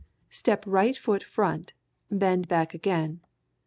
[0.31, 1.73] Step right foot front,
[2.09, 3.19] bend back again.